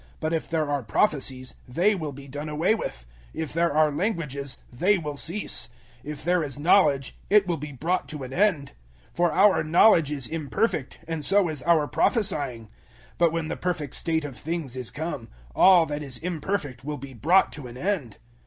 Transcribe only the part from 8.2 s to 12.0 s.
an end. 013:009 For our knowledge is imperfect, and so is our